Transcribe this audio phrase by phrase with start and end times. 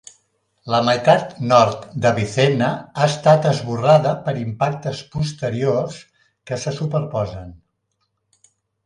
[0.73, 5.99] La meitat nord d'Avicenna ha estat esborrada per impactes posteriors,
[6.51, 7.53] que se superposen.